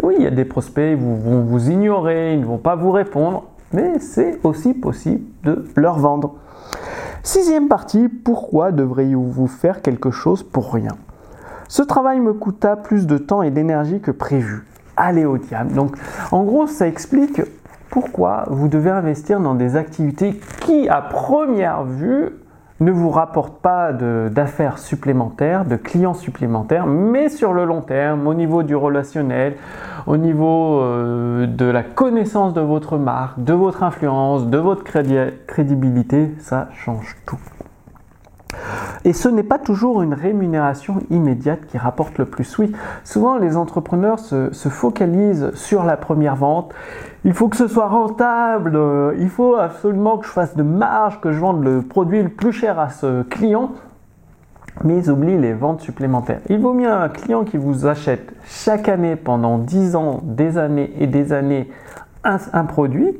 Oui, 0.02 0.14
il 0.16 0.24
y 0.24 0.26
a 0.26 0.30
des 0.30 0.46
prospects, 0.46 0.96
qui 0.96 1.04
vont 1.04 1.42
vous 1.42 1.70
ignorer, 1.70 2.32
ils 2.32 2.40
ne 2.40 2.46
vont 2.46 2.58
pas 2.58 2.74
vous 2.74 2.90
répondre, 2.90 3.44
mais 3.74 3.98
c'est 3.98 4.40
aussi 4.42 4.72
possible 4.72 5.24
de 5.44 5.66
leur 5.76 5.98
vendre. 5.98 6.36
Sixième 7.22 7.68
partie, 7.68 8.08
pourquoi 8.08 8.72
devriez-vous 8.72 9.46
faire 9.46 9.82
quelque 9.82 10.10
chose 10.10 10.42
pour 10.42 10.72
rien? 10.72 10.96
Ce 11.68 11.82
travail 11.82 12.20
me 12.20 12.32
coûta 12.32 12.76
plus 12.76 13.06
de 13.06 13.18
temps 13.18 13.42
et 13.42 13.50
d'énergie 13.50 14.00
que 14.00 14.10
prévu 14.10 14.64
aller 15.02 15.24
au 15.24 15.38
diable. 15.38 15.72
Donc 15.72 15.96
en 16.30 16.44
gros, 16.44 16.66
ça 16.66 16.86
explique 16.86 17.42
pourquoi 17.90 18.44
vous 18.48 18.68
devez 18.68 18.90
investir 18.90 19.40
dans 19.40 19.54
des 19.54 19.76
activités 19.76 20.40
qui, 20.60 20.88
à 20.88 21.02
première 21.02 21.84
vue, 21.84 22.30
ne 22.80 22.90
vous 22.90 23.10
rapportent 23.10 23.60
pas 23.60 23.92
d'affaires 23.92 24.78
supplémentaires, 24.78 25.64
de 25.64 25.76
clients 25.76 26.14
supplémentaires, 26.14 26.86
mais 26.86 27.28
sur 27.28 27.52
le 27.52 27.64
long 27.64 27.80
terme, 27.80 28.26
au 28.26 28.34
niveau 28.34 28.62
du 28.62 28.74
relationnel, 28.74 29.56
au 30.06 30.16
niveau 30.16 30.80
euh, 30.80 31.46
de 31.46 31.64
la 31.64 31.82
connaissance 31.82 32.54
de 32.54 32.60
votre 32.60 32.98
marque, 32.98 33.42
de 33.42 33.52
votre 33.52 33.82
influence, 33.82 34.46
de 34.46 34.58
votre 34.58 34.82
crédibilité, 35.46 36.34
ça 36.40 36.68
change 36.72 37.16
tout. 37.24 37.38
Et 39.04 39.12
ce 39.12 39.28
n'est 39.28 39.42
pas 39.42 39.58
toujours 39.58 40.02
une 40.02 40.14
rémunération 40.14 40.98
immédiate 41.10 41.66
qui 41.66 41.78
rapporte 41.78 42.18
le 42.18 42.24
plus. 42.24 42.58
Oui, 42.58 42.72
souvent 43.04 43.36
les 43.36 43.56
entrepreneurs 43.56 44.18
se, 44.18 44.50
focalisent 44.52 45.52
sur 45.54 45.84
la 45.84 45.96
première 45.96 46.36
vente. 46.36 46.72
Il 47.24 47.32
faut 47.32 47.48
que 47.48 47.56
ce 47.56 47.66
soit 47.66 47.88
rentable, 47.88 48.78
il 49.18 49.28
faut 49.28 49.56
absolument 49.56 50.18
que 50.18 50.26
je 50.26 50.30
fasse 50.30 50.56
de 50.56 50.62
marge, 50.62 51.20
que 51.20 51.32
je 51.32 51.38
vende 51.38 51.64
le 51.64 51.82
produit 51.82 52.22
le 52.22 52.28
plus 52.28 52.52
cher 52.52 52.78
à 52.78 52.90
ce 52.90 53.22
client. 53.22 53.72
Mais 54.84 54.96
ils 54.96 55.10
oublient 55.10 55.38
les 55.38 55.52
ventes 55.52 55.80
supplémentaires. 55.80 56.40
Il 56.48 56.58
vaut 56.58 56.72
mieux 56.72 56.90
un 56.90 57.08
client 57.08 57.44
qui 57.44 57.58
vous 57.58 57.86
achète 57.86 58.32
chaque 58.44 58.88
année 58.88 59.16
pendant 59.16 59.58
10 59.58 59.96
ans, 59.96 60.20
des 60.22 60.56
années 60.58 60.92
et 60.98 61.06
des 61.06 61.32
années 61.32 61.68
un, 62.24 62.38
un 62.52 62.64
produit, 62.64 63.18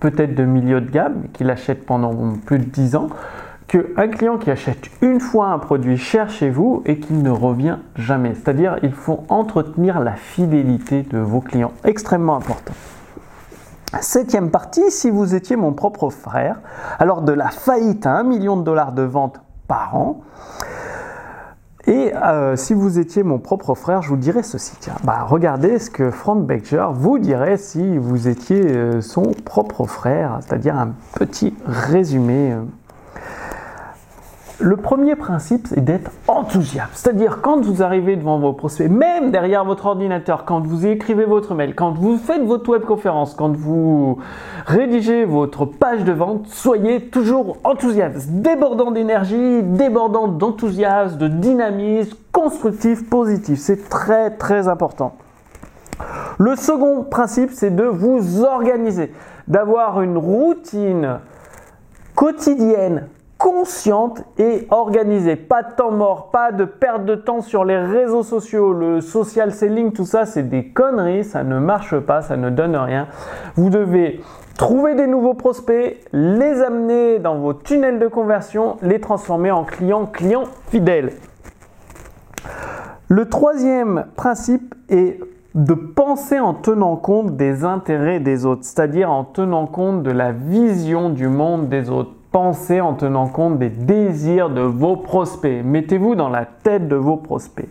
peut-être 0.00 0.34
de 0.34 0.44
milieu 0.44 0.80
de 0.80 0.90
gamme, 0.90 1.24
qu'il 1.32 1.50
achète 1.50 1.84
pendant 1.84 2.14
plus 2.46 2.58
de 2.58 2.64
10 2.64 2.96
ans, 2.96 3.08
qu'un 3.68 4.08
client 4.08 4.38
qui 4.38 4.50
achète 4.50 4.90
une 5.02 5.20
fois 5.20 5.48
un 5.48 5.58
produit 5.58 5.96
cher 5.96 6.30
chez 6.30 6.50
vous 6.50 6.82
et 6.86 6.98
qui 6.98 7.12
ne 7.12 7.30
revient 7.30 7.78
jamais. 7.96 8.34
C'est-à-dire, 8.34 8.78
il 8.82 8.92
faut 8.92 9.24
entretenir 9.28 10.00
la 10.00 10.14
fidélité 10.14 11.02
de 11.02 11.18
vos 11.18 11.40
clients. 11.40 11.72
Extrêmement 11.84 12.36
important. 12.36 12.74
Septième 14.00 14.50
partie, 14.50 14.90
si 14.90 15.10
vous 15.10 15.34
étiez 15.34 15.56
mon 15.56 15.72
propre 15.72 16.10
frère, 16.10 16.60
alors 16.98 17.22
de 17.22 17.32
la 17.32 17.48
faillite 17.48 18.06
à 18.06 18.12
1 18.18 18.24
million 18.24 18.56
de 18.56 18.62
dollars 18.62 18.92
de 18.92 19.02
vente 19.02 19.40
par 19.68 19.96
an, 19.96 20.22
et 21.86 22.12
euh, 22.16 22.56
si 22.56 22.74
vous 22.74 22.98
étiez 22.98 23.22
mon 23.22 23.38
propre 23.38 23.74
frère, 23.74 24.02
je 24.02 24.08
vous 24.08 24.16
dirais 24.16 24.42
ceci. 24.42 24.74
Tiens, 24.80 24.96
bah, 25.04 25.24
regardez 25.28 25.78
ce 25.78 25.88
que 25.88 26.10
Frank 26.10 26.44
Becher 26.44 26.86
vous 26.92 27.20
dirait 27.20 27.56
si 27.58 27.96
vous 27.96 28.26
étiez 28.26 28.60
euh, 28.60 29.00
son 29.00 29.22
propre 29.44 29.84
frère, 29.84 30.40
c'est-à-dire 30.40 30.76
un 30.76 30.94
petit 31.14 31.54
résumé. 31.64 32.52
Euh, 32.52 32.62
le 34.58 34.76
premier 34.76 35.16
principe, 35.16 35.66
c'est 35.66 35.84
d'être 35.84 36.10
enthousiaste. 36.28 36.90
C'est-à-dire, 36.94 37.40
quand 37.42 37.60
vous 37.60 37.82
arrivez 37.82 38.16
devant 38.16 38.38
vos 38.38 38.54
prospects, 38.54 38.88
même 38.88 39.30
derrière 39.30 39.66
votre 39.66 39.84
ordinateur, 39.84 40.46
quand 40.46 40.66
vous 40.66 40.86
écrivez 40.86 41.26
votre 41.26 41.54
mail, 41.54 41.74
quand 41.74 41.92
vous 41.92 42.16
faites 42.16 42.42
votre 42.42 42.70
webconférence, 42.70 43.34
quand 43.34 43.54
vous 43.54 44.18
rédigez 44.64 45.26
votre 45.26 45.66
page 45.66 46.04
de 46.04 46.12
vente, 46.12 46.46
soyez 46.46 47.02
toujours 47.08 47.58
enthousiaste, 47.64 48.30
débordant 48.30 48.92
d'énergie, 48.92 49.62
débordant 49.62 50.26
d'enthousiasme, 50.26 51.18
de 51.18 51.28
dynamisme, 51.28 52.16
constructif, 52.32 53.10
positif. 53.10 53.58
C'est 53.58 53.90
très, 53.90 54.30
très 54.30 54.68
important. 54.68 55.16
Le 56.38 56.56
second 56.56 57.02
principe, 57.02 57.50
c'est 57.52 57.74
de 57.74 57.84
vous 57.84 58.42
organiser, 58.42 59.12
d'avoir 59.48 60.00
une 60.00 60.16
routine 60.16 61.18
quotidienne 62.14 63.08
consciente 63.38 64.22
et 64.38 64.66
organisée. 64.70 65.36
Pas 65.36 65.62
de 65.62 65.72
temps 65.74 65.90
mort, 65.90 66.30
pas 66.30 66.52
de 66.52 66.64
perte 66.64 67.04
de 67.04 67.14
temps 67.14 67.42
sur 67.42 67.64
les 67.64 67.78
réseaux 67.78 68.22
sociaux, 68.22 68.72
le 68.72 69.00
social 69.00 69.52
selling, 69.52 69.92
tout 69.92 70.06
ça, 70.06 70.24
c'est 70.24 70.42
des 70.42 70.68
conneries, 70.68 71.24
ça 71.24 71.44
ne 71.44 71.58
marche 71.58 71.98
pas, 71.98 72.22
ça 72.22 72.36
ne 72.36 72.50
donne 72.50 72.76
rien. 72.76 73.08
Vous 73.56 73.70
devez 73.70 74.20
trouver 74.56 74.94
des 74.94 75.06
nouveaux 75.06 75.34
prospects, 75.34 75.98
les 76.12 76.62
amener 76.62 77.18
dans 77.18 77.36
vos 77.36 77.52
tunnels 77.52 77.98
de 77.98 78.08
conversion, 78.08 78.76
les 78.82 79.00
transformer 79.00 79.50
en 79.50 79.64
clients, 79.64 80.06
clients 80.06 80.44
fidèles. 80.68 81.12
Le 83.08 83.28
troisième 83.28 84.06
principe 84.16 84.74
est 84.88 85.20
de 85.54 85.74
penser 85.74 86.38
en 86.38 86.54
tenant 86.54 86.96
compte 86.96 87.36
des 87.36 87.64
intérêts 87.64 88.20
des 88.20 88.44
autres, 88.44 88.64
c'est-à-dire 88.64 89.10
en 89.10 89.24
tenant 89.24 89.66
compte 89.66 90.02
de 90.02 90.10
la 90.10 90.32
vision 90.32 91.08
du 91.10 91.28
monde 91.28 91.68
des 91.68 91.88
autres. 91.88 92.15
Pensez 92.36 92.82
en 92.82 92.92
tenant 92.92 93.28
compte 93.28 93.58
des 93.58 93.70
désirs 93.70 94.50
de 94.50 94.60
vos 94.60 94.96
prospects. 94.96 95.64
Mettez-vous 95.64 96.16
dans 96.16 96.28
la 96.28 96.44
tête 96.44 96.86
de 96.86 96.94
vos 96.94 97.16
prospects. 97.16 97.70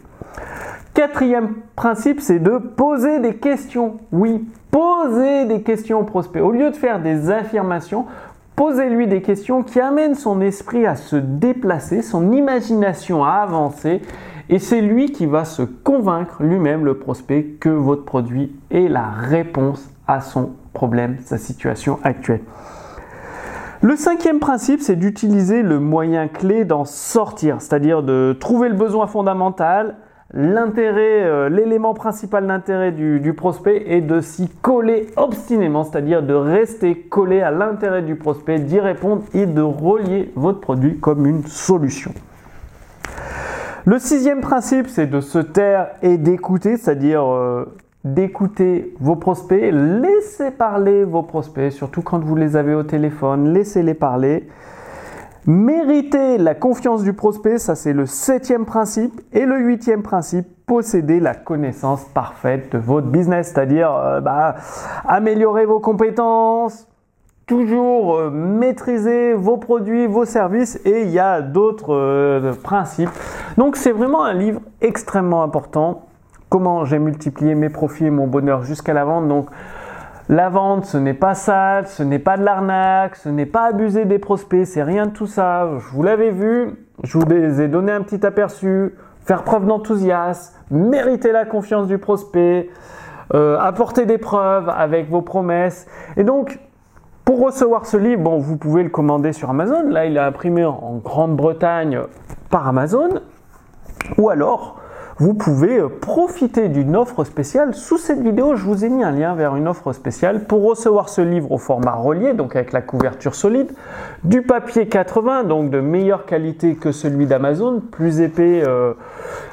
Quatrième 0.96 1.54
principe, 1.76 2.20
c'est 2.20 2.40
de 2.40 2.58
poser 2.58 3.20
des 3.20 3.36
questions. 3.36 3.98
Oui, 4.12 4.50
poser 4.72 5.46
des 5.46 5.62
questions 5.62 6.00
au 6.00 6.04
prospect. 6.04 6.40
Au 6.40 6.52
lieu 6.52 6.72
de 6.72 6.76
faire 6.76 7.00
des 7.00 7.30
affirmations, 7.30 8.08
posez-lui 8.56 9.06
des 9.06 9.22
questions 9.22 9.62
qui 9.62 9.80
amènent 9.80 10.16
son 10.16 10.42
esprit 10.42 10.88
à 10.88 10.96
se 10.96 11.16
déplacer, 11.16 12.02
son 12.02 12.32
imagination 12.32 13.24
à 13.24 13.34
avancer. 13.34 14.02
Et 14.50 14.58
c'est 14.58 14.82
lui 14.82 15.12
qui 15.12 15.28
va 15.28 15.46
se 15.46 15.62
convaincre 15.62 16.42
lui-même, 16.42 16.86
le 16.86 16.98
prospect, 16.98 17.58
que 17.60 17.70
votre 17.70 18.04
produit 18.04 18.56
est 18.72 18.88
la 18.88 19.06
réponse 19.06 19.92
à 20.08 20.22
son 20.22 20.54
problème, 20.74 21.18
sa 21.24 21.38
situation 21.38 22.00
actuelle. 22.04 22.42
Le 23.86 23.96
cinquième 23.96 24.40
principe, 24.40 24.82
c'est 24.82 24.96
d'utiliser 24.96 25.62
le 25.62 25.80
moyen 25.80 26.28
clé 26.28 26.66
d'en 26.66 26.86
sortir, 26.86 27.58
c'est-à-dire 27.62 28.02
de 28.02 28.36
trouver 28.40 28.68
le 28.68 28.74
besoin 28.74 29.06
fondamental, 29.06 29.98
l'intérêt, 30.34 31.24
euh, 31.24 31.50
l'élément 31.50 31.94
principal 31.94 32.48
d'intérêt 32.48 32.92
du, 32.92 33.34
prospect 33.36 33.84
est 33.86 34.02
de 34.02 34.22
s'y 34.22 34.50
coller 34.50 35.06
obstinément, 35.18 35.84
c'est-à-dire 35.84 36.24
de 36.24 36.34
rester 36.34 36.98
collé 36.98 37.42
à 37.42 37.52
l'intérêt 37.52 38.02
du 38.02 38.16
prospect, 38.16 38.58
d'y 38.58 38.80
répondre 38.80 39.22
et 39.36 39.46
de 39.46 39.62
relier 39.62 40.32
votre 40.36 40.62
produit 40.62 40.98
comme 40.98 41.28
une 41.28 41.46
solution. 41.46 42.12
Le 43.86 44.00
sixième 44.00 44.42
principe, 44.42 44.88
c'est 44.88 45.06
de 45.06 45.22
se 45.22 45.38
taire 45.38 45.90
et 46.02 46.18
d'écouter, 46.18 46.78
c'est-à-dire 46.78 47.24
euh, 47.32 47.66
d'écouter 48.06 48.94
vos 49.00 49.16
prospects, 49.16 49.72
laissez 49.74 50.52
parler 50.52 51.04
vos 51.04 51.24
prospects, 51.24 51.72
surtout 51.72 52.04
quand 52.04 52.24
vous 52.24 52.36
les 52.36 52.56
avez 52.56 52.76
au 52.76 52.84
téléphone, 52.84 53.52
laissez-les 53.52 53.96
parler. 53.96 54.48
Méritez 55.48 56.38
la 56.38 56.56
confiance 56.56 57.04
du 57.04 57.14
prospect, 57.14 57.58
ça 57.58 57.76
c'est 57.76 57.94
le 57.94 58.06
septième 58.06 58.66
principe. 58.66 59.22
Et 59.34 59.46
le 59.46 59.58
huitième 59.58 60.04
principe, 60.04 60.48
posséder 60.66 61.20
la 61.20 61.34
connaissance 61.36 62.04
parfaite 62.06 62.72
de 62.72 62.78
votre 62.78 63.08
business, 63.08 63.52
c'est-à-dire 63.54 63.92
euh, 63.96 64.22
bah, 64.22 64.56
améliorer 65.08 65.66
vos 65.66 65.80
compétences, 65.80 66.88
toujours 67.46 68.18
euh, 68.18 68.30
maîtriser 68.32 69.34
vos 69.34 69.58
produits, 69.58 70.08
vos 70.08 70.26
services 70.26 70.80
et 70.86 71.04
il 71.04 71.10
y 71.10 71.20
a 71.20 71.42
d'autres 71.42 71.94
euh, 71.94 72.54
principes. 72.54 73.10
Donc 73.58 73.76
c'est 73.76 73.92
vraiment 73.92 74.24
un 74.24 74.34
livre 74.34 74.62
extrêmement 74.82 75.44
important 75.44 76.05
comment 76.56 76.86
j'ai 76.86 77.00
multiplié 77.00 77.54
mes 77.54 77.68
profits 77.68 78.06
et 78.06 78.10
mon 78.10 78.28
bonheur 78.28 78.64
jusqu'à 78.64 78.94
la 78.94 79.04
vente. 79.04 79.28
Donc, 79.28 79.50
la 80.30 80.48
vente, 80.48 80.86
ce 80.86 80.98
n'est 80.98 81.14
pas 81.14 81.36
sale, 81.36 81.86
ce 81.86 82.02
n'est 82.02 82.18
pas 82.18 82.38
de 82.38 82.46
l'arnaque, 82.46 83.18
ce 83.18 83.28
n'est 83.28 83.46
pas 83.46 83.66
abuser 83.66 84.06
des 84.06 84.20
prospects, 84.20 84.66
c'est 84.66 84.82
rien 84.82 85.08
de 85.08 85.12
tout 85.12 85.28
ça. 85.28 85.68
Je 85.78 85.94
vous 85.94 86.02
l'avais 86.02 86.32
vu, 86.32 86.88
je 87.04 87.18
vous 87.18 87.26
ai 87.34 87.68
donné 87.68 87.92
un 87.92 88.00
petit 88.04 88.26
aperçu, 88.26 88.96
faire 89.26 89.44
preuve 89.44 89.66
d'enthousiasme, 89.66 90.56
mériter 90.72 91.34
la 91.34 91.44
confiance 91.44 91.88
du 91.88 91.98
prospect, 91.98 92.70
euh, 93.34 93.60
apporter 93.60 94.06
des 94.06 94.18
preuves 94.18 94.70
avec 94.70 95.10
vos 95.10 95.22
promesses. 95.22 95.88
Et 96.16 96.24
donc, 96.24 96.58
pour 97.26 97.44
recevoir 97.44 97.86
ce 97.86 97.98
livre, 97.98 98.22
bon, 98.22 98.38
vous 98.38 98.56
pouvez 98.56 98.84
le 98.84 98.90
commander 98.90 99.34
sur 99.34 99.50
Amazon. 99.50 99.90
Là, 99.90 100.06
il 100.06 100.16
est 100.16 100.22
imprimé 100.22 100.64
en 100.64 101.02
Grande-Bretagne 101.04 102.00
par 102.50 102.66
Amazon. 102.66 103.10
Ou 104.18 104.30
alors, 104.30 104.80
vous 105.18 105.34
pouvez 105.34 105.80
euh, 105.80 105.88
profiter 105.88 106.68
d'une 106.68 106.96
offre 106.96 107.24
spéciale. 107.24 107.74
Sous 107.74 107.98
cette 107.98 108.20
vidéo, 108.20 108.56
je 108.56 108.64
vous 108.66 108.84
ai 108.84 108.90
mis 108.90 109.04
un 109.04 109.12
lien 109.12 109.34
vers 109.34 109.56
une 109.56 109.68
offre 109.68 109.94
spéciale 109.94 110.44
pour 110.44 110.64
recevoir 110.64 111.08
ce 111.08 111.22
livre 111.22 111.52
au 111.54 111.58
format 111.58 111.94
relié, 111.94 112.34
donc 112.34 112.56
avec 112.56 112.74
la 112.74 112.82
couverture 112.82 113.34
solide, 113.34 113.72
du 114.26 114.42
papier 114.42 114.88
80, 114.88 115.46
donc 115.46 115.70
de 115.70 115.80
meilleure 115.80 116.26
qualité 116.26 116.76
que 116.76 116.92
celui 116.92 117.28
d'Amazon, 117.28 117.82
plus 117.92 118.20
épais 118.20 118.62
euh, 118.66 118.94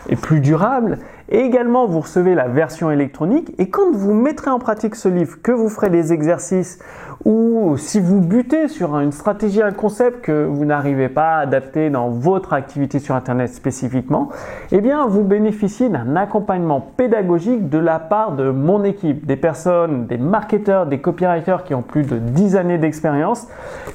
et 0.08 0.16
plus 0.16 0.40
durable. 0.40 0.98
Et 1.28 1.38
également, 1.38 1.86
vous 1.86 2.00
recevez 2.00 2.34
la 2.34 2.48
version 2.48 2.90
électronique. 2.90 3.54
Et 3.58 3.70
quand 3.70 3.92
vous 3.92 4.12
mettrez 4.12 4.50
en 4.50 4.58
pratique 4.58 4.96
ce 4.96 5.08
livre, 5.08 5.40
que 5.42 5.52
vous 5.52 5.68
ferez 5.68 5.88
des 5.88 6.12
exercices 6.12 6.80
ou 7.24 7.76
si 7.76 8.00
vous 8.00 8.20
butez 8.20 8.68
sur 8.68 8.98
une 8.98 9.12
stratégie, 9.12 9.62
un 9.62 9.70
concept 9.70 10.22
que 10.22 10.44
vous 10.44 10.64
n'arrivez 10.64 11.08
pas 11.08 11.36
à 11.36 11.38
adapter 11.40 11.88
dans 11.88 12.08
votre 12.08 12.52
activité 12.52 12.98
sur 12.98 13.14
Internet 13.14 13.52
spécifiquement, 13.54 14.30
eh 14.72 14.80
bien, 14.80 15.06
vous 15.06 15.22
bénéficiez 15.22 15.88
d'un 15.88 16.16
accompagnement 16.16 16.80
pédagogique 16.80 17.68
de 17.68 17.78
la 17.78 17.98
part 17.98 18.32
de 18.32 18.50
mon 18.50 18.82
équipe, 18.82 19.24
des 19.24 19.36
personnes, 19.36 20.06
des 20.06 20.18
marketeurs, 20.18 20.86
des 20.86 20.98
copywriters 20.98 21.64
qui 21.64 21.74
ont 21.74 21.82
plus 21.82 22.02
de 22.02 22.18
10 22.18 22.56
années 22.56 22.78
d'expérience, 22.78 23.46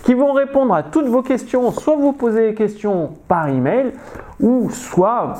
qui 0.03 0.13
vont 0.13 0.31
répondre 0.31 0.73
à 0.73 0.83
toutes 0.83 1.07
vos 1.07 1.21
questions, 1.21 1.71
soit 1.71 1.95
vous 1.95 2.13
posez 2.13 2.47
les 2.47 2.53
questions 2.53 3.11
par 3.27 3.49
email, 3.49 3.91
ou 4.39 4.69
soit 4.69 5.33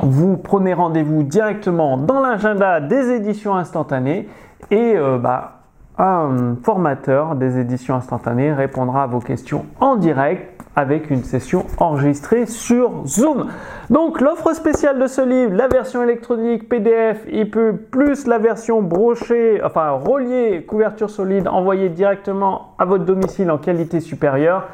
vous 0.00 0.36
prenez 0.36 0.74
rendez-vous 0.74 1.22
directement 1.22 1.96
dans 1.96 2.20
l'agenda 2.20 2.80
des 2.80 3.12
éditions 3.12 3.54
instantanées 3.54 4.28
et 4.70 4.94
euh, 4.96 5.18
bah, 5.18 5.55
un 5.98 6.56
formateur 6.62 7.36
des 7.36 7.58
éditions 7.58 7.94
instantanées 7.94 8.52
répondra 8.52 9.04
à 9.04 9.06
vos 9.06 9.20
questions 9.20 9.64
en 9.80 9.96
direct 9.96 10.56
avec 10.76 11.10
une 11.10 11.24
session 11.24 11.64
enregistrée 11.78 12.44
sur 12.44 13.06
Zoom. 13.06 13.46
Donc 13.88 14.20
l'offre 14.20 14.52
spéciale 14.52 14.98
de 14.98 15.06
ce 15.06 15.22
livre, 15.22 15.54
la 15.54 15.68
version 15.68 16.02
électronique 16.02 16.68
PDF, 16.68 17.24
EPUB, 17.32 17.76
plus 17.90 18.26
la 18.26 18.36
version 18.38 18.82
brochée, 18.82 19.62
enfin 19.64 19.92
reliée, 19.92 20.66
couverture 20.68 21.08
solide, 21.08 21.48
envoyée 21.48 21.88
directement 21.88 22.74
à 22.78 22.84
votre 22.84 23.06
domicile 23.06 23.50
en 23.50 23.56
qualité 23.56 24.00
supérieure, 24.00 24.68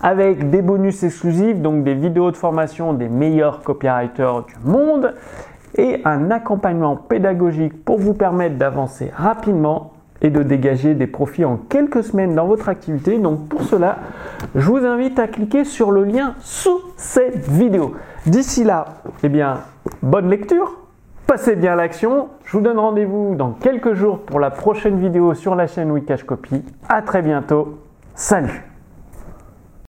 avec 0.00 0.48
des 0.48 0.62
bonus 0.62 1.02
exclusifs, 1.02 1.60
donc 1.60 1.82
des 1.82 1.94
vidéos 1.94 2.30
de 2.30 2.36
formation 2.36 2.92
des 2.92 3.08
meilleurs 3.08 3.62
copywriters 3.62 4.44
du 4.44 4.54
monde, 4.64 5.12
et 5.74 6.00
un 6.04 6.30
accompagnement 6.30 6.94
pédagogique 6.94 7.84
pour 7.84 7.98
vous 7.98 8.14
permettre 8.14 8.56
d'avancer 8.56 9.10
rapidement 9.16 9.92
et 10.22 10.30
de 10.30 10.42
dégager 10.42 10.94
des 10.94 11.06
profits 11.06 11.44
en 11.44 11.56
quelques 11.56 12.02
semaines 12.02 12.34
dans 12.34 12.46
votre 12.46 12.68
activité. 12.68 13.18
Donc 13.18 13.48
pour 13.48 13.62
cela, 13.62 13.98
je 14.54 14.66
vous 14.66 14.84
invite 14.84 15.18
à 15.18 15.28
cliquer 15.28 15.64
sur 15.64 15.90
le 15.90 16.04
lien 16.04 16.34
sous 16.40 16.80
cette 16.96 17.48
vidéo. 17.48 17.94
D'ici 18.26 18.64
là, 18.64 19.02
eh 19.22 19.28
bien, 19.28 19.58
bonne 20.02 20.28
lecture, 20.28 20.78
passez 21.26 21.56
bien 21.56 21.76
l'action. 21.76 22.28
Je 22.44 22.56
vous 22.56 22.62
donne 22.62 22.78
rendez-vous 22.78 23.34
dans 23.36 23.52
quelques 23.52 23.94
jours 23.94 24.20
pour 24.20 24.40
la 24.40 24.50
prochaine 24.50 24.98
vidéo 24.98 25.34
sur 25.34 25.54
la 25.54 25.66
chaîne 25.66 25.90
Wikash 25.90 26.24
Copy. 26.24 26.64
À 26.88 27.02
très 27.02 27.22
bientôt. 27.22 27.78
Salut 28.14 28.64